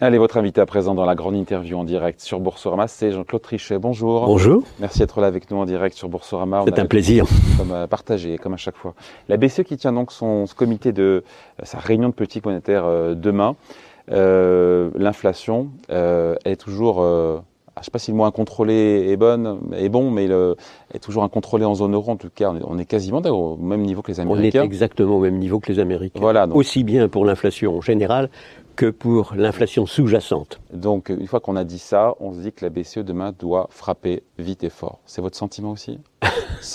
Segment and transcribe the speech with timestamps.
[0.00, 3.42] Allez, votre invité à présent dans la grande interview en direct sur Boursorama, c'est Jean-Claude
[3.42, 3.78] Trichet.
[3.78, 4.26] Bonjour.
[4.26, 4.64] Bonjour.
[4.80, 6.64] Merci d'être là avec nous en direct sur Boursorama.
[6.66, 7.26] C'est un plaisir.
[7.56, 8.94] Comme à partager, comme à chaque fois.
[9.28, 11.22] La BCE qui tient donc son, comité de
[11.60, 13.54] euh, sa réunion de politique monétaire euh, demain.
[14.10, 17.00] Euh, l'inflation est toujours
[17.76, 20.54] je ne sais pas si le mot incontrôlé est, bonne, est bon, mais il
[20.94, 22.12] est toujours incontrôlé en zone euro.
[22.12, 24.60] En tout cas, on est, quasiment au même niveau que les Américains.
[24.60, 26.20] On est exactement au même niveau que les Américains.
[26.20, 26.46] Voilà.
[26.48, 28.30] Aussi bien pour l'inflation générale
[28.76, 30.60] que pour l'inflation sous-jacente.
[30.72, 33.68] Donc, une fois qu'on a dit ça, on se dit que la BCE demain doit
[33.70, 35.00] frapper vite et fort.
[35.06, 35.98] C'est votre sentiment aussi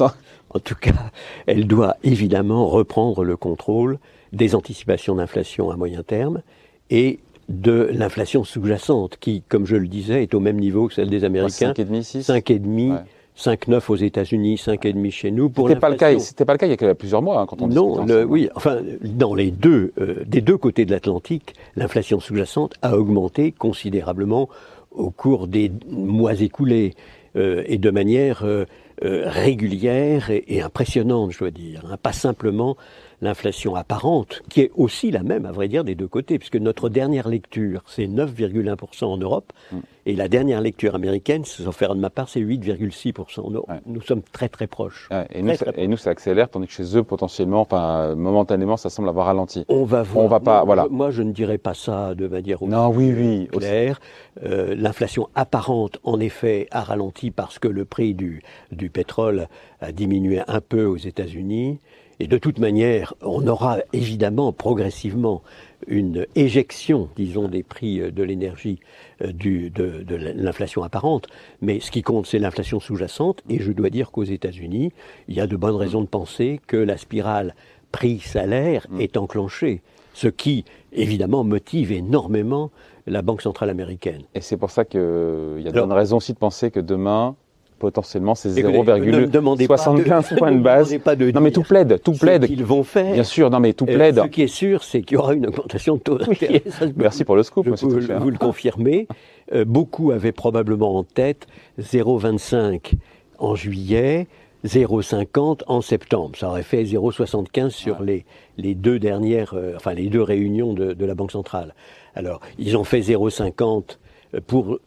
[0.52, 1.12] En tout cas,
[1.46, 4.00] elle doit évidemment reprendre le contrôle
[4.34, 6.42] des anticipations d'inflation à moyen terme
[6.90, 11.10] et de l'inflation sous-jacente, qui, comme je le disais, est au même niveau que celle
[11.10, 11.74] des Américains.
[11.74, 13.00] 5,5, 6 5,5.
[13.40, 15.50] 5,9 aux États-Unis, 5,5 chez nous.
[15.50, 16.20] Pour c'était pas le cas.
[16.20, 17.68] C'était pas le cas il y a plusieurs mois hein, quand on.
[17.68, 18.50] Non, oui.
[18.56, 24.50] Enfin, dans les deux, euh, des deux côtés de l'Atlantique, l'inflation sous-jacente a augmenté considérablement
[24.92, 26.96] au cours des mois écoulés
[27.36, 28.66] euh, et de manière euh,
[29.02, 31.84] régulière et, impressionnante, je dois dire.
[31.90, 31.98] Hein.
[32.02, 32.76] Pas simplement
[33.22, 36.90] l'inflation apparente, qui est aussi la même, à vrai dire, des deux côtés, puisque notre
[36.90, 39.78] dernière lecture, c'est 9,1% en Europe, mm.
[40.06, 43.70] et la dernière lecture américaine, sauf faire de ma part, c'est 8,6% en Europe.
[43.86, 45.10] Nous sommes très très proches.
[45.32, 48.90] et, nous, ça, et, nous, ça, accélère, tandis que chez eux, potentiellement, enfin, momentanément, ça
[48.90, 49.66] semble avoir ralenti.
[49.70, 50.26] On va voir.
[50.26, 50.88] On va pas, voilà.
[50.90, 54.00] Moi, je ne dirais pas ça de manière non, oui, oui, claire.
[54.44, 59.48] Euh, l'inflation apparente, en effet, a ralenti parce que le prix du, du pétrole
[59.82, 61.80] a diminué un peu aux États-Unis.
[62.20, 65.42] Et de toute manière, on aura évidemment progressivement
[65.88, 68.80] une éjection, disons, des prix euh, de l'énergie
[69.22, 69.70] euh, de,
[70.04, 71.28] de l'inflation apparente.
[71.62, 73.42] Mais ce qui compte, c'est l'inflation sous-jacente.
[73.50, 74.92] Et je dois dire qu'aux États-Unis,
[75.28, 77.56] il y a de bonnes raisons de penser que la spirale
[77.92, 79.02] prix-salaire mm.
[79.02, 79.82] est enclenchée.
[80.14, 82.72] Ce qui, évidemment, motive énormément
[83.08, 84.24] la Banque centrale américaine.
[84.36, 87.36] Et c'est pour ça qu'il y a de bonnes raisons aussi de penser que demain,
[87.80, 90.96] potentiellement c'est 0,75 points de base.
[91.04, 92.46] Pas de non mais tout plaide, tout plaide.
[92.46, 93.14] qu'ils vont faire.
[93.14, 94.22] Bien sûr, non mais tout euh, plaide.
[94.22, 96.62] ce qui est sûr, c'est qu'il y aura une augmentation de taux d'intérêt.
[96.96, 97.66] Merci pour le scoop.
[97.66, 99.08] Je, vous, vous le confirmez.
[99.54, 101.48] Euh, beaucoup avaient probablement en tête
[101.80, 102.94] 0,25
[103.40, 104.28] en juillet,
[104.66, 106.38] 0,50 en septembre.
[106.38, 108.26] Ça aurait fait 0,75 sur les,
[108.58, 111.74] les deux dernières, euh, enfin les deux réunions de, de, la Banque centrale.
[112.16, 113.98] Alors, ils ont fait 0,50
[114.46, 114.80] pour,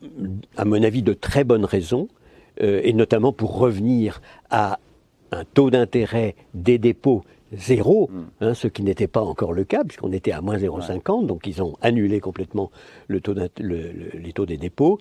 [0.57, 2.09] à mon avis, de très bonnes raisons.
[2.63, 4.79] Euh, et notamment pour revenir à
[5.33, 8.25] un taux d'intérêt des dépôts zéro, hmm.
[8.41, 11.63] hein, ce qui n'était pas encore le cas, puisqu'on était à moins 0,50, donc ils
[11.63, 12.71] ont annulé complètement
[13.09, 14.99] le taux les taux des dépôts.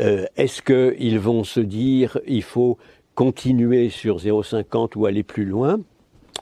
[0.00, 2.78] Euh, est-ce qu'ils vont se dire il faut
[3.14, 5.78] continuer sur 0,50 ou aller plus loin?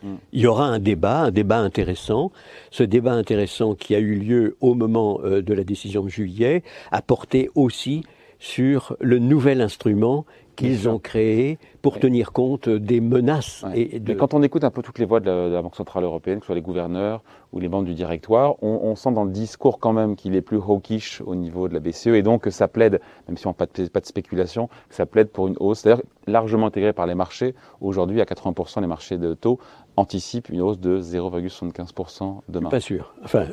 [0.02, 0.16] Hmm.
[0.32, 2.32] il y aura un débat, un débat intéressant.
[2.70, 6.62] Ce débat intéressant qui a eu lieu au moment euh, de la décision de juillet
[6.90, 8.02] a porté aussi
[8.40, 10.26] sur le nouvel instrument
[10.56, 13.64] qu'ils ont créé pour tenir compte des menaces.
[13.74, 14.14] Et de...
[14.14, 16.46] quand on écoute un peu toutes les voix de la, Banque Centrale Européenne, que ce
[16.46, 20.16] soit les gouverneurs ou les membres du directoire, on, sent dans le discours quand même
[20.16, 23.36] qu'il est plus hawkish au niveau de la BCE et donc que ça plaide, même
[23.36, 26.02] si on n'a pas de, pas de spéculation, que ça plaide pour une hausse, d'ailleurs
[26.26, 27.54] largement intégrée par les marchés.
[27.80, 29.58] Aujourd'hui, à 80%, les marchés de taux
[29.96, 32.70] anticipent une hausse de 0,75% demain.
[32.70, 33.14] Pas sûr.
[33.24, 33.46] Enfin,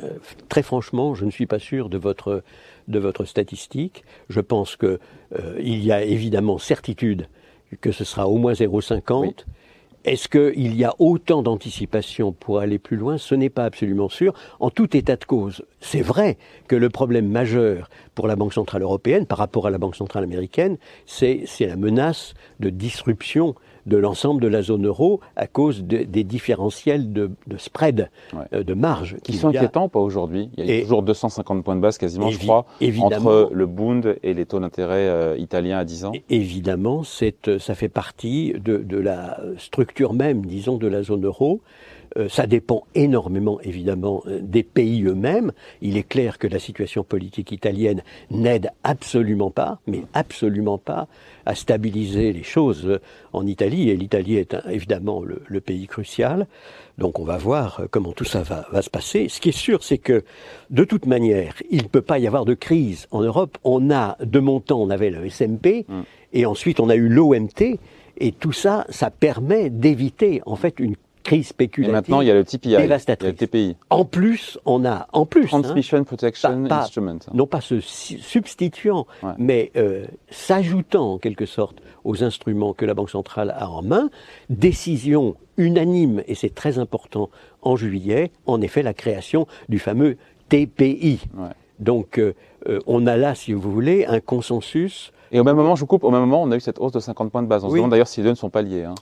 [0.48, 2.44] très franchement, je ne suis pas sûr de votre,
[2.88, 4.04] de votre statistique.
[4.30, 5.00] Je pense qu'il
[5.40, 7.28] euh, y a évidemment certitude
[7.82, 9.46] que ce sera au moins 0,50.
[10.06, 13.18] Est-ce qu'il y a autant d'anticipation pour aller plus loin?
[13.18, 14.34] Ce n'est pas absolument sûr.
[14.62, 16.38] En tout état de cause, c'est vrai
[16.70, 20.24] que le problème majeur pour la Banque Centrale Européenne par rapport à la Banque Centrale
[20.24, 23.56] Américaine, c'est la menace de disruption
[23.90, 28.10] de l'ensemble de la zone euro à cause des différentiels de, spread,
[28.54, 29.18] euh, de marge.
[29.24, 32.40] Qui sont inquiétants pas aujourd'hui Il y a toujours 250 points de base quasiment, je
[32.40, 32.66] crois,
[33.02, 36.12] entre le Bund et les taux d'intérêt euh, italiens à 10 ans.
[36.30, 37.02] Évidemment,
[37.48, 41.62] euh, ça fait partie de, de la structure même, disons, de la zone euro.
[42.18, 45.52] Euh, ça dépend énormément, évidemment, euh, des pays eux-mêmes.
[45.82, 48.02] Il est clair que la situation politique italienne
[48.32, 51.08] n'aide absolument pas, mais absolument pas,
[51.46, 53.00] à stabiliser les choses euh,
[53.34, 53.90] en Italie.
[53.90, 56.48] Et l'Italie est évidemment le, pays crucial.
[56.98, 59.28] Donc on va voir comment tout ça va, va se passer.
[59.28, 60.24] Ce qui est sûr, c'est que
[60.70, 63.58] de toute manière, il ne peut pas y avoir de crise en Europe.
[63.66, 66.02] On a, de mon temps, on avait le SMP, mm.
[66.32, 67.78] et ensuite on a eu l'OMT.
[68.22, 71.90] Et tout ça, ça permet d'éviter en fait une crise spéculative.
[71.90, 73.22] Et maintenant, il y a le TPI, dévastatrice.
[73.22, 73.76] il y a le TPI.
[73.90, 77.20] En plus, on a, en plus, hein, Transmission Protection Instrument.
[77.34, 79.08] Non pas se substituant,
[79.38, 84.10] mais euh, s'ajoutant en quelque sorte aux instruments que la Banque centrale a en main,
[84.50, 87.30] décision unanime, et c'est très important,
[87.62, 90.18] en juillet, en effet, la création du fameux
[90.48, 91.20] TPI.
[91.80, 92.22] Donc
[92.88, 95.12] on a là, si vous voulez, un consensus.
[95.32, 96.92] Et au même moment, je vous coupe, au même moment, on a eu cette hausse
[96.92, 97.64] de 50 points de base.
[97.64, 98.84] On se demande d'ailleurs si les deux ne sont pas liés.
[98.84, 98.96] Hein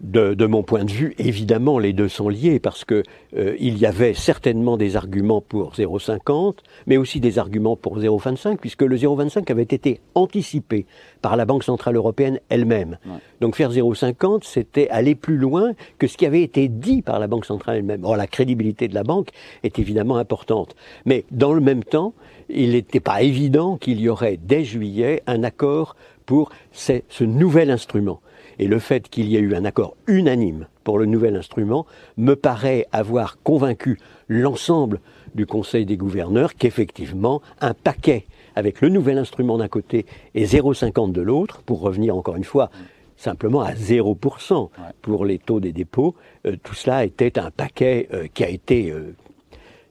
[0.00, 3.02] de, mon point de vue, évidemment, les deux sont liés parce que
[3.36, 6.56] euh, il y avait certainement des arguments pour 0,50,
[6.86, 10.86] mais aussi des arguments pour 0,25, puisque le 0,25 avait été anticipé
[11.22, 12.98] par la Banque centrale européenne elle-même.
[13.40, 17.26] Donc faire 0,50, c'était aller plus loin que ce qui avait été dit par la
[17.26, 18.04] Banque centrale elle-même.
[18.04, 19.28] Or, la crédibilité de la banque
[19.62, 20.74] est évidemment importante,
[21.06, 22.14] mais dans le même temps,
[22.48, 25.96] il n'était pas évident qu'il y aurait dès juillet un accord
[26.26, 28.20] pour ce nouvel instrument.
[28.58, 31.86] Et le fait qu'il y ait eu un accord unanime pour le nouvel instrument
[32.16, 33.98] me paraît avoir convaincu
[34.28, 35.00] l'ensemble
[35.34, 41.12] du Conseil des gouverneurs qu'effectivement un paquet avec le nouvel instrument d'un côté et 0,50
[41.12, 42.70] de l'autre, pour revenir encore une fois
[43.16, 44.70] simplement à 0%
[45.02, 46.14] pour les taux des dépôts,
[46.46, 49.14] euh, tout cela était un paquet euh, qui a été euh,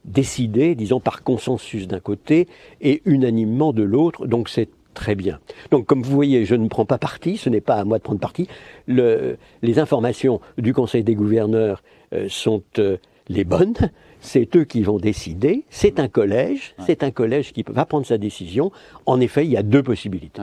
[0.05, 2.47] décidé, disons, par consensus d'un côté
[2.81, 4.27] et unanimement de l'autre.
[4.27, 5.39] Donc c'est Très bien.
[5.71, 8.03] Donc, comme vous voyez, je ne prends pas parti, ce n'est pas à moi de
[8.03, 8.47] prendre parti.
[8.87, 12.97] les informations du Conseil des gouverneurs euh, sont euh,
[13.27, 13.73] les bonnes.
[14.19, 15.65] C'est eux qui vont décider.
[15.69, 16.75] C'est un collège.
[16.85, 18.71] C'est un collège qui va prendre sa décision.
[19.05, 20.41] En effet, il y a deux possibilités.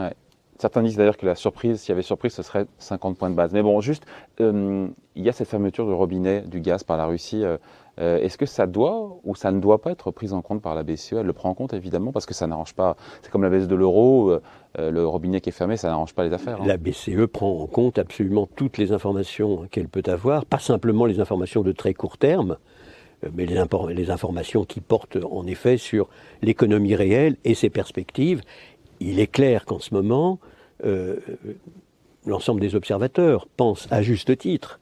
[0.59, 3.35] Certains disent d'ailleurs que la surprise, s'il y avait surprise, ce serait 50 points de
[3.35, 3.53] base.
[3.53, 4.05] Mais bon, juste,
[4.41, 7.43] euh, il y a cette fermeture du robinet du gaz par la Russie.
[7.99, 10.75] Euh, est-ce que ça doit ou ça ne doit pas être pris en compte par
[10.75, 12.97] la BCE Elle le prend en compte évidemment parce que ça n'arrange pas.
[13.23, 14.43] C'est comme la baisse de l'euro, euh,
[14.79, 16.61] euh, le robinet qui est fermé, ça n'arrange pas les affaires.
[16.61, 16.67] Hein.
[16.67, 21.21] La BCE prend en compte absolument toutes les informations qu'elle peut avoir, pas simplement les
[21.21, 22.57] informations de très court terme,
[23.35, 23.63] mais les,
[23.95, 26.09] les informations qui portent en effet sur
[26.41, 28.41] l'économie réelle et ses perspectives.
[29.01, 30.39] Il est clair qu'en ce moment,
[32.25, 34.81] l'ensemble des observateurs pensent à juste titre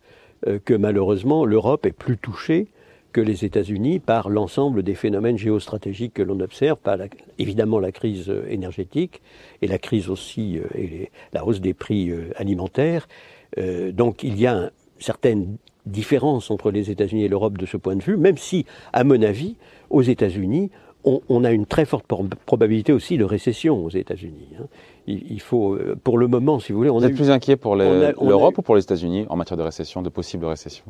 [0.64, 2.68] que malheureusement l'Europe est plus touchée
[3.12, 6.98] que les États-Unis par l'ensemble des phénomènes géostratégiques que l'on observe, par
[7.38, 9.22] évidemment la crise euh, énergétique
[9.62, 13.08] et la crise aussi euh, et la hausse des prix euh, alimentaires.
[13.92, 15.56] donc il y a une certaine
[15.86, 19.22] différence entre les États-Unis et l'Europe de ce point de vue, même si, à mon
[19.22, 19.56] avis,
[19.88, 20.70] aux États-Unis,
[21.04, 22.04] on, a une très forte
[22.44, 24.50] probabilité aussi de récession aux États-Unis.
[24.60, 24.66] Hein.
[25.06, 28.58] Il, faut, pour le moment, si vous voulez, on vous êtes plus inquiet pour l'Europe
[28.58, 30.84] ou pour les États-Unis en matière de récession, de possible récession?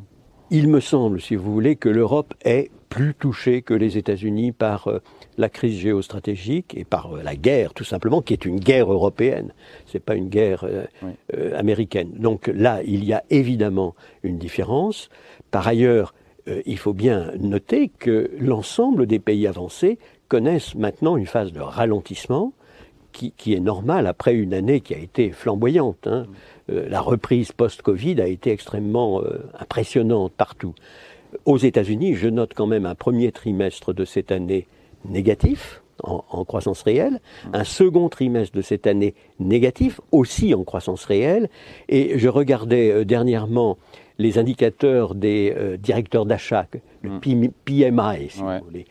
[0.50, 4.88] Il me semble, si vous voulez, que l'Europe est plus touchée que les États-Unis par
[4.88, 5.02] euh,
[5.36, 9.52] la crise géostratégique et par euh, la guerre, tout simplement, qui est une guerre européenne.
[9.86, 12.12] C'est pas une guerre euh, américaine.
[12.16, 15.10] Donc là, il y a évidemment une différence.
[15.50, 16.14] Par ailleurs,
[16.64, 19.98] il faut bien noter que l'ensemble des pays avancés
[20.28, 22.54] connaissent maintenant une phase de ralentissement
[23.12, 26.06] qui, est normale après une année qui a été flamboyante.
[26.06, 26.26] Hein.
[26.70, 30.74] Euh, la reprise post-Covid a été extrêmement euh, impressionnante partout.
[31.44, 34.66] Aux États-Unis, je note quand même un premier trimestre de cette année
[35.04, 37.20] négatif, en, croissance réelle,
[37.52, 41.48] un second trimestre de cette année négatif, aussi en croissance réelle,
[41.88, 43.78] et je regardais euh, dernièrement
[44.18, 46.66] les indicateurs des directeurs d'achat,
[47.02, 48.84] le PMI, si vous voulez,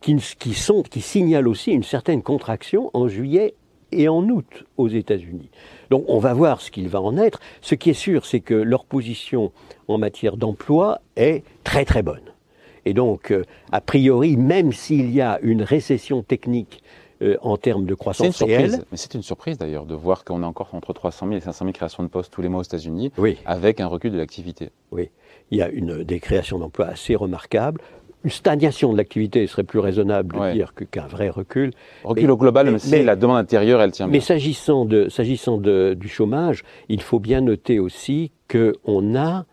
[0.00, 3.54] qui, qui, sont, qui signalent aussi une certaine contraction en juillet
[3.92, 5.50] et en août aux États-Unis.
[5.90, 7.40] Donc on va voir ce qu'il va en être.
[7.60, 9.52] Ce qui est sûr, c'est que leur position
[9.88, 12.32] en matière d'emploi est très très bonne.
[12.84, 16.82] Et donc, euh, a priori, même s'il y a une récession technique
[17.20, 18.84] euh, en termes de croissance réelle.
[18.92, 21.64] Mais c'est une surprise d'ailleurs de voir qu'on a encore entre 300 000 et 500
[21.64, 23.10] 000 créations de postes tous les mois aux États-Unis,
[23.44, 24.70] avec un recul de l'activité.
[24.92, 25.10] Oui,
[25.50, 27.80] il y a une, des créations d'emplois assez remarquables
[28.24, 31.70] une stagnation de l'activité serait plus raisonnable de dire qu'un vrai recul.
[32.04, 34.12] Recul au global, mais, si la demande intérieure, elle tient bien.
[34.12, 39.44] Mais s'agissant de, s'agissant du chômage, il faut bien noter aussi qu'on a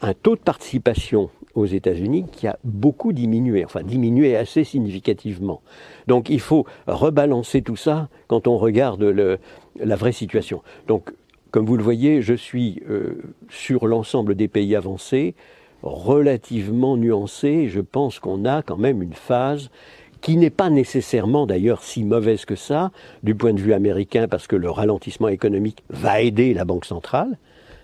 [0.00, 5.62] un taux de participation aux États-Unis qui a beaucoup diminué, enfin diminué assez significativement.
[6.06, 9.38] Donc il faut rebalancer tout ça quand on regarde le,
[9.78, 10.62] la vraie situation.
[10.86, 11.12] Donc,
[11.50, 15.34] comme vous le voyez, je suis euh, sur l'ensemble des pays avancés
[15.82, 17.68] relativement nuancé.
[17.68, 19.70] Je pense qu'on a quand même une phase
[20.20, 22.90] qui n'est pas nécessairement d'ailleurs si mauvaise que ça
[23.22, 27.38] du point de vue américain parce que le ralentissement économique va aider la Banque centrale.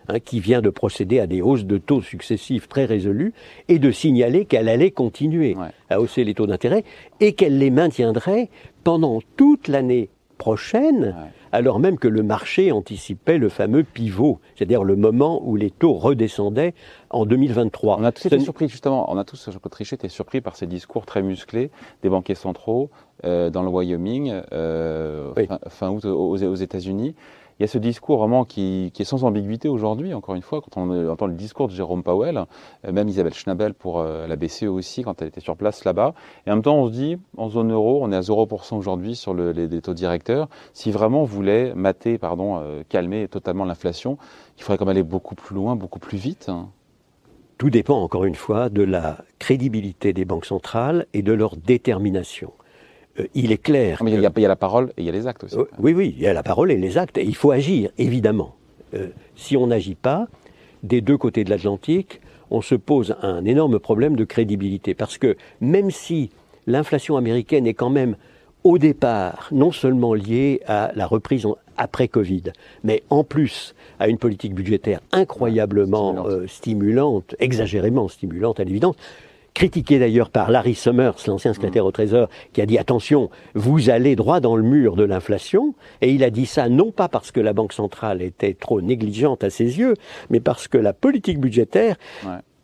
[0.09, 3.33] Hein, qui vient de procéder à des hausses de taux successives très résolues
[3.69, 5.57] et de signaler qu'elle allait continuer
[5.91, 6.83] à hausser les taux d'intérêt
[7.21, 8.51] et qu'elle les maintiendrait
[8.83, 10.09] pendant toute l'année
[10.39, 11.15] prochaine,
[11.53, 15.93] alors même que le marché anticipait le fameux pivot, c'est-à-dire le moment où les taux
[15.93, 16.75] redescendaient
[17.11, 17.99] en 2023.
[18.01, 21.07] On a tous été surpris, justement, on a tous, Trichet, été surpris par ces discours
[21.07, 21.71] très musclés
[22.03, 22.91] des banquiers centraux
[23.25, 25.33] euh, dans le Wyoming, euh,
[25.69, 27.15] fin, août aux, aux États-Unis.
[27.62, 30.81] Il y a ce discours vraiment qui, est sans ambiguïté aujourd'hui, encore une fois, quand
[30.81, 32.45] on entend le discours de Jérôme Powell,
[32.85, 36.12] euh, même Isabelle Schnabel pour euh, la BCE aussi, quand elle était sur place là-bas.
[36.45, 39.14] Et en même temps, on se dit, en zone euro, on est à 0% aujourd'hui
[39.14, 40.49] sur les, taux directeurs.
[40.73, 44.19] Si vraiment on voulait mater, pardon, euh, calmer totalement l'inflation,
[44.59, 46.49] il faudrait quand même aller beaucoup plus loin, beaucoup plus vite.
[46.49, 46.69] Hein.
[47.59, 52.54] Tout dépend encore une fois de la crédibilité des banques centrales et de leur détermination.
[53.19, 54.02] Euh, il est clair.
[54.02, 55.57] Mais il, y a, la parole et il y a les actes aussi.
[55.57, 57.19] Euh, oui, oui, il y a la parole et les actes.
[57.19, 58.57] Et il faut agir, évidemment.
[58.95, 60.28] Euh, si on n'agit pas,
[60.83, 64.95] des deux côtés de l'Atlantique, on se pose un énorme problème de crédibilité.
[64.95, 66.31] Parce que même si
[66.66, 68.16] l'inflation américaine est quand même
[68.64, 72.45] au départ non seulement liée à la reprise après Covid,
[72.85, 78.95] mais en plus à une politique budgétaire incroyablement stimulante exagérément stimulante à l'évidence,
[79.55, 84.17] critiqué d'ailleurs par Larry Summers, l'ancien secrétaire au Trésor, qui a dit attention, vous allez
[84.17, 85.75] droit dans le mur de l'inflation.
[86.01, 89.45] Et il a dit ça non pas parce que la Banque centrale était trop négligente
[89.45, 89.95] à ses yeux,
[90.31, 91.97] mais parce que la politique budgétaire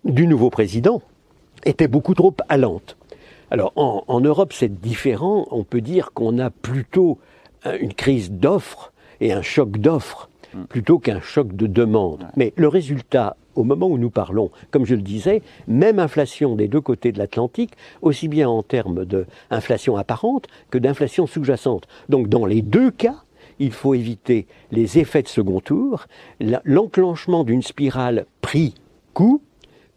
[0.04, 1.02] du nouveau président
[1.64, 2.96] était beaucoup trop allante.
[3.50, 5.46] Alors en, en Europe, c'est différent.
[5.50, 7.18] On peut dire qu'on a plutôt
[7.80, 10.27] une crise d'offres et un choc d'offres mm.
[10.68, 12.28] Plutôt qu'un choc de demande.
[12.36, 16.68] Mais le résultat au moment où nous parlons, comme je le disais, même inflation des
[16.68, 21.88] deux côtés de l'Atlantique, aussi bien en termes d'inflation apparente que d'inflation sous-jacente.
[22.08, 23.24] Donc dans les deux cas,
[23.58, 26.06] il faut éviter les effets de second tour,
[26.64, 29.42] l'enclenchement d'une spirale prix-coût,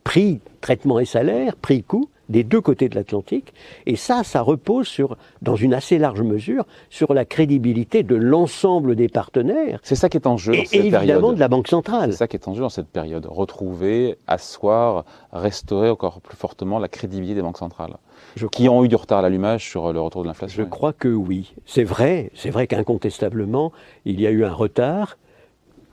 [0.04, 3.54] prix, traitement et salaire, prix-coût, des deux côtés de l'Atlantique.
[3.86, 8.96] Et ça, ça repose sur, dans une assez large mesure, sur la crédibilité de l'ensemble
[8.96, 9.80] des partenaires.
[9.84, 12.12] C'est ça qui est en jeu et, évidemment de la Banque centrale.
[12.12, 13.28] C'est ça qui est en jeu dans cette période.
[13.30, 17.98] Retrouver, asseoir, restaurer encore plus fortement la crédibilité des banques centrales.
[18.52, 20.64] qui ont eu du retard à l'allumage sur le retour de l'inflation.
[20.64, 21.54] Je crois que oui.
[21.66, 23.72] C'est vrai, c'est vrai qu'incontestablement,
[24.06, 25.18] il y a eu un retard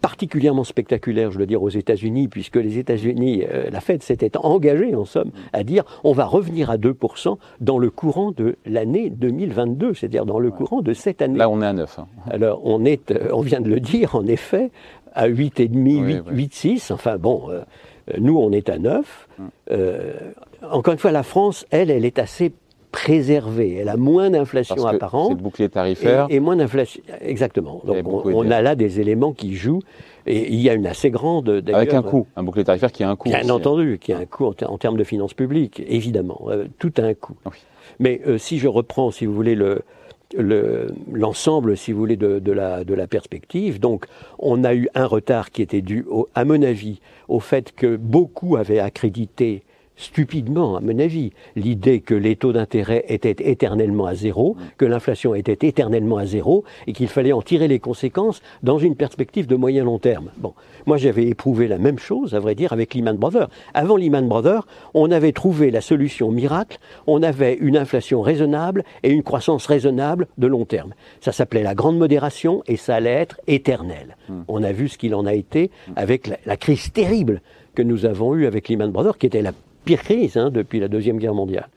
[0.00, 4.94] particulièrement spectaculaire, je veux dire, aux États-Unis, puisque les États-Unis, euh, la Fed s'était engagée,
[4.94, 9.94] en somme, à dire on va revenir à 2% dans le courant de l'année 2022,
[9.94, 11.38] c'est-à-dire dans le courant de cette année.
[11.38, 11.98] Là, on est à 9.
[11.98, 12.06] Hein.
[12.30, 14.70] Alors, on, est, euh, on vient de le dire, en effet,
[15.14, 16.92] à 8,5, 8,6.
[16.92, 17.62] Enfin, bon, euh,
[18.18, 19.28] nous, on est à 9.
[19.38, 19.44] Mm.
[20.70, 22.52] encore une fois, la France, elle, elle est assez
[22.90, 23.74] préservée.
[23.74, 25.28] Elle a moins d'inflation apparente.
[25.28, 26.26] C'est le bouclier tarifaire.
[26.30, 27.02] Et, moins d'inflation.
[27.20, 27.82] Exactement.
[27.84, 29.82] Donc on, a là des éléments qui jouent.
[30.26, 31.62] Et il y a une assez grande.
[31.72, 32.26] Avec un coût.
[32.36, 33.28] Un bouclier tarifaire qui a un coût.
[33.28, 36.42] Bien entendu, qui a un coût en, termes de finances publiques, évidemment.
[36.48, 37.36] Euh, tout a un coût.
[37.98, 39.82] Mais euh, si je reprends, si vous voulez, le,
[41.12, 43.80] l'ensemble, si vous voulez, de, de, la, de la perspective.
[43.80, 44.06] Donc,
[44.38, 48.56] on a eu un retard qui était dû, à mon avis, au fait que beaucoup
[48.56, 49.62] avaient accrédité
[49.98, 55.34] stupidement, à mon avis, l'idée que les taux d'intérêt étaient éternellement à zéro, que l'inflation
[55.34, 59.56] était éternellement à zéro, et qu'il fallait en tirer les conséquences dans une perspective de
[59.56, 60.30] moyen long terme.
[60.38, 60.54] Bon,
[60.86, 63.48] moi j'avais éprouvé la même chose, à vrai dire, avec Lehman Brothers.
[63.74, 69.10] Avant Lehman Brothers, on avait trouvé la solution miracle, on avait une inflation raisonnable et
[69.10, 70.94] une croissance raisonnable de long terme.
[71.20, 74.16] Ça s'appelait la grande modération et ça allait être éternel.
[74.28, 74.42] Hmm.
[74.46, 77.42] On a vu ce qu'il en a été avec la, la crise terrible
[77.74, 79.52] que nous avons eue avec Lehman Brothers, qui était la
[79.88, 81.70] pire crise hein, depuis la Deuxième Guerre mondiale.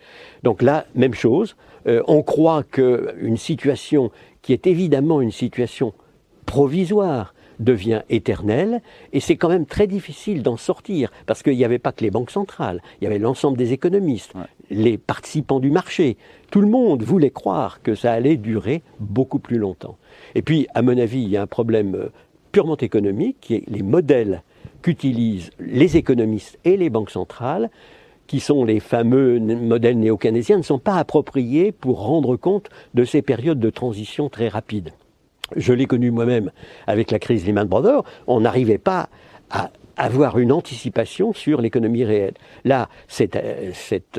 [0.44, 1.56] Donc là, même chose.
[1.88, 5.94] Euh, on croit qu'une situation qui est évidemment une situation
[6.46, 8.82] provisoire devient éternelle,
[9.14, 12.12] et c'est quand même très difficile d'en sortir, parce qu'il n'y avait pas que les
[12.12, 14.34] banques centrales, il y avait l'ensemble des économistes,
[14.70, 16.18] les participants du marché,
[16.50, 19.98] tout le monde voulait croire que ça allait durer beaucoup plus longtemps.
[20.36, 22.10] Et puis, à mon avis, il y a un problème euh,
[22.52, 24.44] purement économique, qui est les modèles
[24.82, 27.70] qu'utilisent les économistes et les banques centrales
[28.32, 33.22] qui sont les fameux modèles néo-keynésiens, ne sont pas appropriés pour rendre compte de ces
[33.22, 34.92] périodes de transition très rapides.
[35.58, 36.50] Je l'ai connu moi-même
[36.88, 39.10] avec la crise Lehman Brothers, on n'arrivait pas
[39.50, 42.36] à avoir une anticipation sur l'économie réelle.
[42.64, 42.88] Là,
[43.20, 43.72] euh,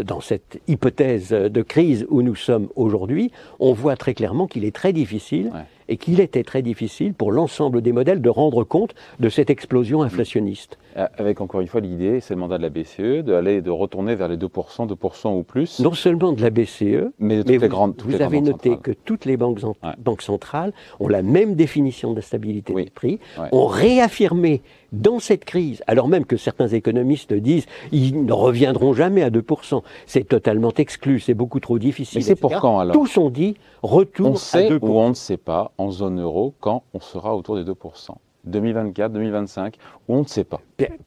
[0.05, 4.77] dans cette hypothèse de crise où nous sommes aujourd'hui, on voit très clairement qu'il est
[4.77, 5.51] très difficile
[5.89, 10.03] et qu'il était très difficile pour l'ensemble des modèles de rendre compte de cette explosion
[10.03, 10.77] inflationniste.
[10.97, 14.15] Euh, avec encore une fois l'idée, c'est le mandat de la BCE, d'aller de retourner
[14.15, 15.81] vers les 2%, 2% ou plus.
[15.81, 17.95] Non seulement de la BCE, mais de toutes les grandes.
[18.05, 19.61] vous avez noté que toutes les banques,
[19.99, 23.19] banques, centrales ont la même définition de la stabilité des prix,
[23.53, 29.23] ont réaffirmé dans cette crise, alors même que certains économistes disent ils ne reviendront jamais
[29.23, 32.19] à 2%, c'est totalement exclu, c'est beaucoup trop difficile.
[32.19, 34.79] Mais c'est pour quand alors Tous ont dit retour on sait à 2%.
[34.83, 38.11] ou on ne sait pas en zone euro quand on sera autour des 2%.
[38.45, 39.77] 2024, 2025,
[40.09, 40.61] ou on ne sait pas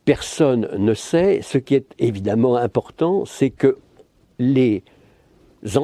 [0.06, 1.42] Personne ne sait.
[1.42, 3.78] Ce qui est évidemment important, c'est que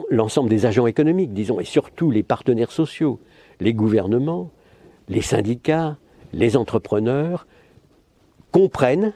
[0.10, 3.20] l'ensemble des agents économiques, disons, et surtout les partenaires sociaux,
[3.60, 4.50] les gouvernements,
[5.10, 5.98] les syndicats,
[6.34, 7.48] les entrepreneurs
[8.52, 9.14] comprennent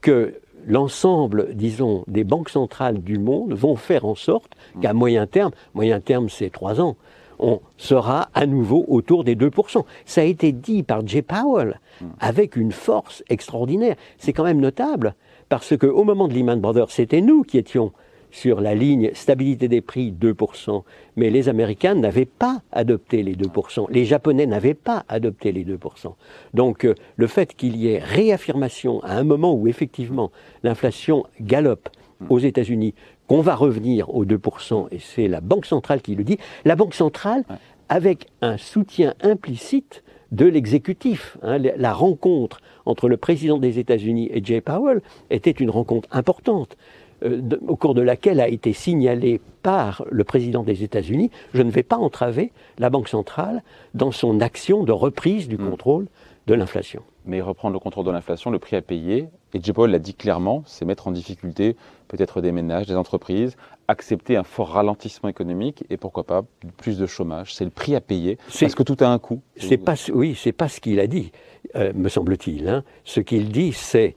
[0.00, 0.34] que
[0.66, 6.00] l'ensemble, disons, des banques centrales du monde vont faire en sorte qu'à moyen terme, moyen
[6.00, 6.96] terme c'est trois ans,
[7.38, 9.84] on sera à nouveau autour des 2%.
[10.04, 11.80] Ça a été dit par Jay Powell
[12.20, 13.96] avec une force extraordinaire.
[14.18, 15.14] C'est quand même notable
[15.48, 17.92] parce qu'au moment de Lehman Brothers, c'était nous qui étions
[18.30, 20.82] sur la ligne stabilité des prix 2%,
[21.16, 26.12] mais les Américains n'avaient pas adopté les 2%, les Japonais n'avaient pas adopté les 2%.
[26.52, 30.32] Donc euh, le fait qu'il y ait réaffirmation à un moment où effectivement
[30.64, 31.88] l'inflation galope
[32.28, 32.94] aux États-Unis,
[33.28, 36.94] qu'on va revenir aux 2%, et c'est la Banque centrale qui le dit, la Banque
[36.94, 37.44] centrale
[37.88, 40.02] avec un soutien implicite
[40.32, 41.38] de l'exécutif.
[41.42, 46.76] Hein, la rencontre entre le président des États-Unis et Jay Powell était une rencontre importante.
[47.24, 51.70] Euh, au cours de laquelle a été signalé par le président des États-Unis, je ne
[51.70, 53.62] vais pas entraver la Banque centrale
[53.94, 55.70] dans son action de reprise du hmm.
[55.70, 56.06] contrôle
[56.46, 57.02] de l'inflation.
[57.24, 59.72] Mais reprendre le contrôle de l'inflation, le prix à payer, et J.
[59.72, 61.76] Paul l'a dit clairement, c'est mettre en difficulté
[62.08, 63.56] peut-être des ménages, des entreprises,
[63.88, 66.44] accepter un fort ralentissement économique et pourquoi pas
[66.76, 67.54] plus de chômage.
[67.54, 68.38] C'est le prix à payer.
[68.60, 69.40] Parce que tout a un coût.
[69.56, 71.32] C'est pas, oui, c'est pas ce qu'il a dit,
[71.74, 72.68] euh, me semble-t-il.
[72.68, 72.84] Hein.
[73.04, 74.14] Ce qu'il dit, c'est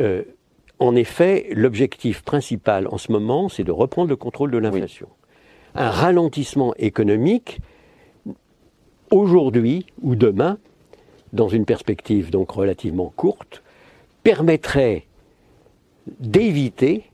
[0.00, 0.22] euh,
[0.78, 5.08] en effet, l'objectif principal en ce moment, c'est de reprendre le contrôle de l'inflation.
[5.74, 7.60] Un ralentissement économique,
[9.10, 10.58] aujourd'hui ou demain,
[11.36, 13.62] dans une perspective donc relativement courte,
[14.24, 15.06] permettrait
[16.18, 17.04] d'éviter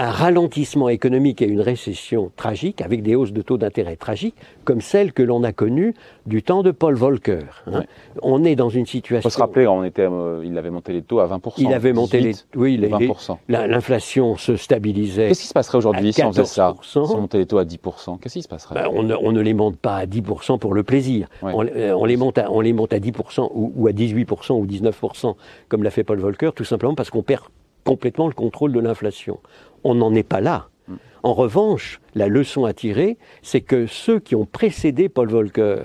[0.00, 4.80] un ralentissement économique et une récession tragique, avec des hausses de taux d'intérêt tragiques, comme
[4.80, 7.44] celles que l'on a connues du temps de Paul Volcker.
[7.66, 7.82] Hein.
[8.22, 9.28] On est dans une situation.
[9.28, 11.52] Il faut se rappeler, on était, euh, il avait monté les taux à 20%.
[11.58, 13.36] Il avait monté les, oui, les, 20%.
[13.48, 15.28] L'inflation se stabilisait.
[15.28, 17.64] Qu'est-ce qui se passerait aujourd'hui si on faisait ça Si on montait les taux à
[17.64, 18.76] 10% Qu'est-ce qui se passerait?
[18.76, 21.28] Ben, on, ne, les monte pas à 10% pour le plaisir.
[21.44, 24.66] Euh, on, les monte à, on les monte à 10% ou, ou à 18% ou
[24.66, 25.34] 19%,
[25.68, 27.42] comme l'a fait Paul Volcker, tout simplement parce qu'on perd
[27.84, 29.38] complètement le contrôle de l'inflation.
[29.84, 30.68] On n'en est pas là.
[30.88, 30.94] Mm.
[31.22, 35.82] En revanche, la leçon à tirer, c'est que ceux qui ont précédé Paul Volcker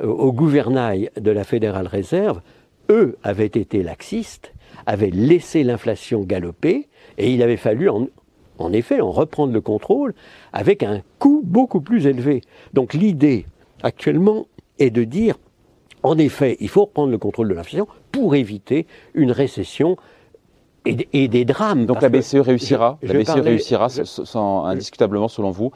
[0.00, 2.40] euh, au gouvernail de la Fédérale Réserve,
[2.90, 4.52] eux avaient été laxistes,
[4.86, 8.08] avaient laissé l'inflation galoper, et il avait fallu en,
[8.58, 10.14] en effet en reprendre le contrôle
[10.52, 12.42] avec un coût beaucoup plus élevé.
[12.74, 13.46] Donc l'idée
[13.82, 14.46] actuellement
[14.78, 15.36] est de dire,
[16.02, 19.96] en effet, il faut reprendre le contrôle de l'inflation pour éviter une récession
[20.86, 21.86] et, des drames.
[21.86, 25.72] Donc la BCE réussira, la BCE réussira sans, indiscutablement, selon vous,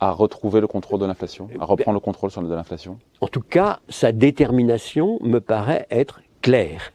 [0.00, 2.98] à retrouver le contrôle de l'inflation, à reprendre le contrôle sur de l'inflation?
[3.20, 6.92] En tout cas, sa détermination me paraît être claire.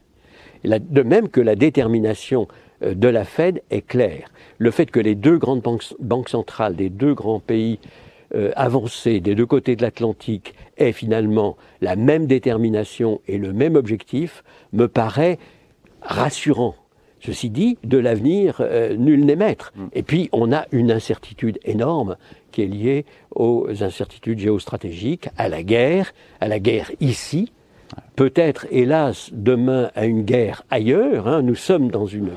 [0.64, 2.48] De même que la détermination
[2.84, 4.30] euh, de la Fed est claire.
[4.58, 7.80] Le fait que les deux grandes banques, centrales des deux grands pays
[8.36, 13.76] euh, avancés des deux côtés de l'Atlantique aient finalement la même détermination et le même
[13.76, 15.40] objectif me paraît
[16.02, 16.76] rassurant.
[17.20, 19.74] Ceci dit, de l'avenir, euh, nul n'est maître.
[19.76, 19.88] Mm.
[19.94, 22.16] Et puis, on a une incertitude énorme
[22.52, 27.52] qui est liée aux incertitudes géostratégiques, à la guerre, à la guerre ici,
[28.16, 31.28] peut-être, hélas, demain à une guerre ailleurs.
[31.28, 31.42] Hein.
[31.42, 32.32] Nous sommes dans une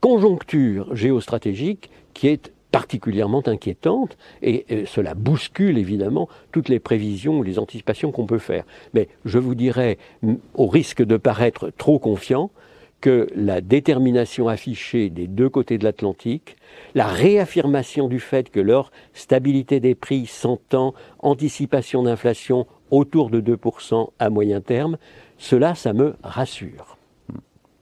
[0.00, 7.58] conjoncture géostratégique qui est particulièrement inquiétante et euh, cela bouscule évidemment toutes les prévisions, les
[7.58, 8.64] anticipations qu'on peut faire.
[8.94, 9.98] Mais je vous dirais,
[10.54, 12.50] au risque de paraître trop confiant,
[13.02, 16.56] que la détermination affichée des deux côtés de l'Atlantique,
[16.94, 24.10] la réaffirmation du fait que leur stabilité des prix s'entend, anticipation d'inflation autour de 2%
[24.18, 24.96] à moyen terme,
[25.36, 26.96] cela, ça me rassure.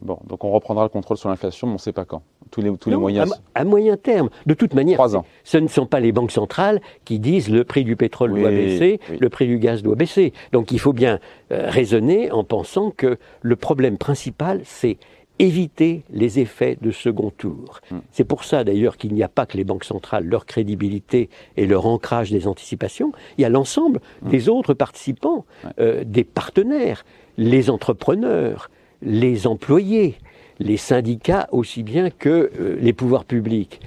[0.01, 2.23] Bon, donc on reprendra le contrôle sur l'inflation, mais on ne sait pas quand.
[2.51, 3.33] Tous les, tous les moyens.
[3.55, 4.31] À, moyen terme.
[4.47, 5.01] De toute manière,
[5.45, 9.01] ce ne sont pas les banques centrales qui disent le prix du pétrole doit baisser,
[9.19, 10.33] le prix du gaz doit baisser.
[10.53, 11.19] Donc il faut bien
[11.53, 14.99] euh, raisonner en pensant que le problème principal, c'est
[15.41, 17.81] éviter les effets de second tour.
[17.91, 18.01] Hmm.
[18.13, 21.67] C'est pour ça d'ailleurs qu'il n'y a pas que les banques centrales, leur crédibilité et
[21.67, 24.29] leur ancrage des anticipations, il y a l'ensemble hmm.
[24.29, 25.47] des autres participants,
[25.79, 27.05] euh, des partenaires,
[27.39, 28.71] les entrepreneurs,
[29.03, 30.17] les employés,
[30.61, 33.81] les syndicats aussi bien que euh, les pouvoirs publics.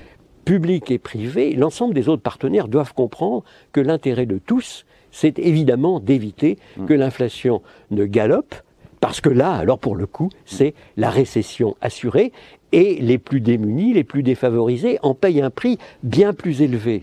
[0.44, 6.02] Publics et privés, l'ensemble des autres partenaires doivent comprendre que l'intérêt de tous, c'est évidemment
[6.02, 6.86] d'éviter mm.
[6.86, 8.56] que l'inflation ne galope,
[9.00, 12.32] parce que là, alors pour le coup, c'est la récession assurée
[12.72, 17.02] et les plus démunis, les plus défavorisés en payent un prix bien plus élevé.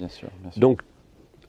[0.56, 0.80] Donc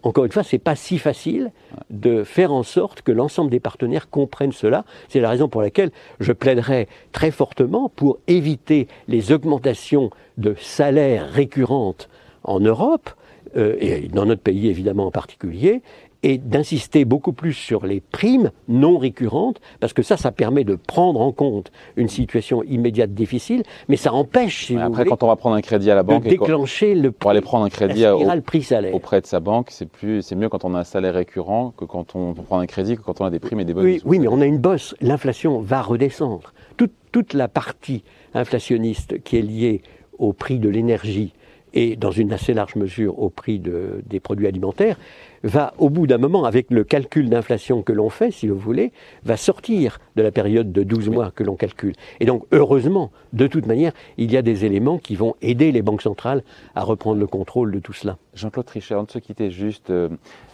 [0.04, 1.52] encore une fois, ce n'est pas si facile
[1.90, 4.86] de faire en sorte que l'ensemble des partenaires comprennent cela.
[5.10, 11.30] C'est la raison pour laquelle je plaiderai très fortement pour éviter les augmentations de salaires
[11.30, 12.10] récurrentes
[12.44, 13.12] en Europe,
[13.58, 15.82] euh, et dans notre pays évidemment en particulier,
[16.24, 20.76] et d'insister beaucoup plus sur les primes non récurrentes, parce que ça, ça permet de
[20.76, 25.10] prendre en compte une situation immédiate difficile, mais ça empêche, si Ouais, vous Après, voulez,
[25.10, 27.42] quand on va prendre un crédit à la de banque qu'on- déclencher le pour aller
[27.42, 28.94] prendre un crédit la au- prix-salaire.
[28.94, 31.86] auprès de sa banque, c'est plus, c'est mieux quand on a un salaire récurrent que
[31.86, 34.02] quand on prend un crédit, que quand on a des primes et des bonus.
[34.06, 34.96] Oui, oui, mais on a une bosse.
[35.02, 36.54] L'inflation va redescendre.
[36.78, 38.04] Toute, toute la partie
[38.34, 39.82] inflationniste qui est liée
[40.20, 41.34] au prix de l'énergie
[41.74, 44.98] et dans une assez large mesure au prix de- des produits alimentaires,
[45.44, 48.92] va au bout d'un moment, avec le calcul d'inflation que l'on fait, si vous voulez,
[49.24, 51.94] va sortir de la période de 12 mois que l'on calcule.
[52.20, 55.82] Et donc, heureusement, de toute manière, il y a des éléments qui vont aider les
[55.82, 56.44] banques centrales
[56.76, 58.18] à reprendre le contrôle de tout cela.
[58.36, 60.10] Jean-Claude Trichet, avant de se quitter, juste euh,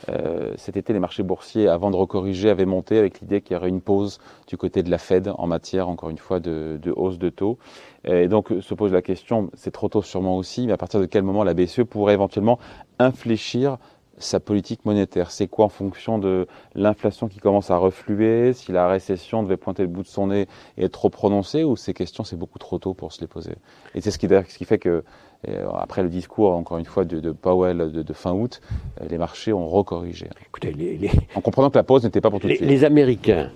[0.10, 3.58] euh, cet été, les marchés boursiers, avant de recorriger, avaient monté avec l'idée qu'il y
[3.58, 6.94] aurait une pause du côté de la Fed en matière, encore une fois, de, de
[6.96, 7.58] hausse de taux.
[8.08, 11.00] Euh, Et donc se pose la question, c'est trop tôt sûrement aussi, mais à partir
[11.00, 12.60] de quel moment la BCE pourrait éventuellement
[13.00, 13.78] infléchir
[14.20, 15.30] sa politique monétaire?
[15.30, 19.84] C'est quoi en fonction de l'inflation qui commence à refluer, si la récession devait pointer
[19.84, 22.80] le bout de son nez et être trop prononcée, ou ces questions, c'est beaucoup trop
[22.80, 23.54] tôt pour se les poser?
[23.94, 25.04] Et c'est ce qui, d'ailleurs, ce qui fait que,
[25.48, 28.60] euh, après le discours, encore une fois, de, de Powell de, de fin août,
[29.02, 30.28] euh, les marchés ont recorrigé.
[30.48, 32.68] Écoutez, les- les, En comprenant que la pause n'était pas pour tout de Les, suite.
[32.70, 33.52] les Américains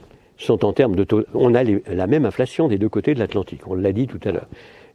[0.45, 1.23] sont en termes de taux.
[1.33, 3.61] On a les- la même inflation des deux côtés de l'Atlantique.
[3.67, 4.47] On l'a dit tout à l'heure.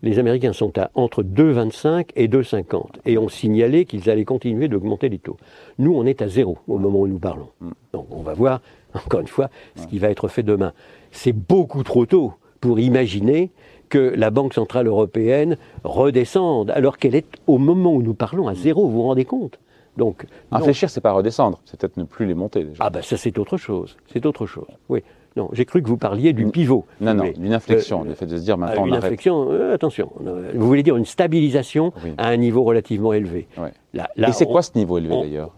[0.03, 5.09] Les Américains sont à entre 2,25 et 2,50 et ont signalé qu'ils allaient continuer d'augmenter
[5.09, 5.37] les taux.
[5.79, 7.49] Nous, on est à zéro au moment où nous parlons.
[7.61, 7.71] Mm.
[7.95, 8.61] Donc, on va voir
[8.95, 10.73] encore une fois ce qui va être fait demain.
[11.13, 13.51] C'est beaucoup trop tôt pour imaginer
[13.89, 18.55] que la Banque centrale européenne redescende alors qu'elle est au moment où nous parlons à
[18.55, 18.87] zéro.
[18.87, 19.59] Vous vous rendez compte?
[19.97, 20.27] Donc.
[20.53, 22.85] Infléchir, c'est pas redescendre, c'est peut-être ne plus les monter déjà.
[22.85, 24.67] Ah ben ça c'est autre chose, c'est autre chose.
[24.91, 25.03] Oui,
[25.37, 26.85] non, j'ai cru que vous parliez du pivot.
[27.01, 29.05] non, non, d'une inflexion, Euh, le fait de se dire Ah, maintenant on une arrête.
[29.05, 30.11] inflexion, euh, attention.
[30.27, 32.13] euh, Vous voulez dire une stabilisation Oui.
[32.19, 33.47] à un niveau relativement élevé.
[33.59, 33.73] Ouais.
[33.95, 35.51] Là, là, Et c'est on- quoi ce niveau élevé on- d'ailleurs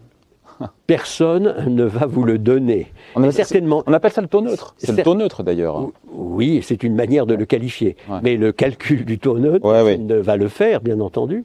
[0.88, 2.88] Personne ne va vous le donner.
[3.14, 3.82] on, appelle- certainement.
[3.86, 4.74] on appelle ça le taux neutre.
[4.78, 5.88] C'est le taux neutre d'ailleurs.
[6.12, 7.96] Oui, c'est une manière de le qualifier.
[8.08, 8.18] Ouais.
[8.22, 11.44] Mais le calcul du taux neutre Ouais, ne va le faire, bien entendu.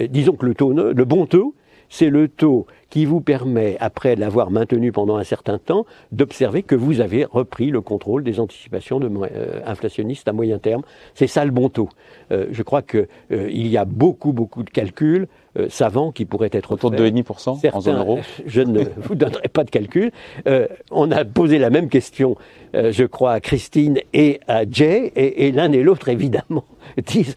[0.00, 1.54] Euh, disons que le taux neutre, le bon taux,
[1.88, 6.74] c'est le taux qui vous permet, après l'avoir maintenu pendant un certain temps, d'observer que
[6.74, 10.82] vous avez repris le contrôle des anticipations de euh, inflationnistes à moyen terme.
[11.14, 11.88] C'est ça le bon taux.
[12.32, 16.72] Euh, je crois qu'il y a beaucoup, beaucoup de calculs euh, savants qui pourraient être
[16.72, 17.14] Autour de faits.
[17.14, 18.18] 2,5% en zone euro.
[18.46, 20.12] je ne vous donnerai pas de calcul.
[20.46, 22.36] Euh, on a posé la même question,
[22.74, 26.64] euh, je crois, à Christine et à Jay, et, et l'un et l'autre, évidemment,
[27.06, 27.34] disent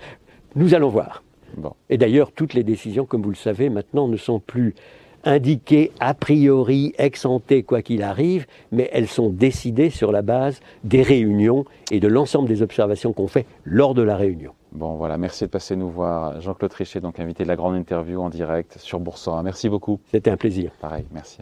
[0.56, 1.24] nous allons voir.
[1.58, 1.74] Bon.
[1.90, 4.76] Et d'ailleurs, toutes les décisions, comme vous le savez, maintenant ne sont plus
[5.24, 10.60] indiquées a priori, ex ante, quoi qu'il arrive, mais elles sont décidées sur la base
[10.84, 14.54] des réunions et de l'ensemble des observations qu'on fait lors de la réunion.
[14.72, 16.40] Bon voilà, merci de passer nous voir.
[16.40, 19.44] Jean-Claude Trichet, donc invité de la grande interview en direct sur Boursorama.
[19.44, 20.00] Merci beaucoup.
[20.12, 20.72] C'était un plaisir.
[20.80, 21.40] Pareil, merci.